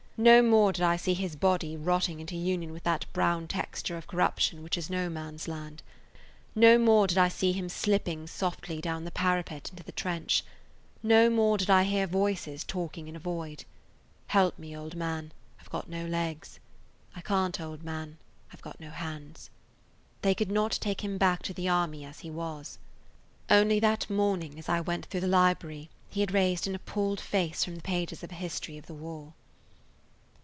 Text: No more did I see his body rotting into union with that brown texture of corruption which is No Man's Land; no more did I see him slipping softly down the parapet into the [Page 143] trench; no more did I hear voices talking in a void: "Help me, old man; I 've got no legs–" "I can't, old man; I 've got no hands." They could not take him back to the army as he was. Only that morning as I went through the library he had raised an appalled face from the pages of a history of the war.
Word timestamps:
No 0.17 0.43
more 0.43 0.71
did 0.71 0.83
I 0.83 0.97
see 0.97 1.15
his 1.15 1.35
body 1.35 1.75
rotting 1.75 2.19
into 2.19 2.35
union 2.35 2.71
with 2.73 2.83
that 2.83 3.11
brown 3.11 3.47
texture 3.47 3.97
of 3.97 4.05
corruption 4.05 4.61
which 4.61 4.77
is 4.77 4.87
No 4.87 5.09
Man's 5.09 5.47
Land; 5.47 5.81
no 6.53 6.77
more 6.77 7.07
did 7.07 7.17
I 7.17 7.27
see 7.27 7.53
him 7.53 7.67
slipping 7.67 8.27
softly 8.27 8.79
down 8.81 9.03
the 9.03 9.09
parapet 9.09 9.71
into 9.71 9.81
the 9.83 9.91
[Page 9.91 10.13
143] 11.01 11.01
trench; 11.01 11.01
no 11.01 11.27
more 11.35 11.57
did 11.57 11.71
I 11.71 11.81
hear 11.85 12.05
voices 12.05 12.63
talking 12.63 13.07
in 13.07 13.15
a 13.15 13.19
void: 13.19 13.65
"Help 14.27 14.59
me, 14.59 14.77
old 14.77 14.95
man; 14.95 15.31
I 15.59 15.63
've 15.63 15.71
got 15.71 15.89
no 15.89 16.05
legs–" 16.05 16.59
"I 17.15 17.21
can't, 17.21 17.59
old 17.59 17.81
man; 17.83 18.19
I 18.53 18.57
've 18.57 18.61
got 18.61 18.79
no 18.79 18.91
hands." 18.91 19.49
They 20.21 20.35
could 20.35 20.51
not 20.51 20.73
take 20.73 21.03
him 21.03 21.17
back 21.17 21.41
to 21.41 21.53
the 21.53 21.67
army 21.67 22.05
as 22.05 22.19
he 22.19 22.29
was. 22.29 22.77
Only 23.49 23.79
that 23.79 24.07
morning 24.07 24.59
as 24.59 24.69
I 24.69 24.81
went 24.81 25.07
through 25.07 25.21
the 25.21 25.27
library 25.27 25.89
he 26.09 26.19
had 26.21 26.31
raised 26.31 26.67
an 26.67 26.75
appalled 26.75 27.19
face 27.19 27.65
from 27.65 27.73
the 27.75 27.81
pages 27.81 28.21
of 28.21 28.31
a 28.31 28.35
history 28.35 28.77
of 28.77 28.85
the 28.85 28.93
war. 28.93 29.33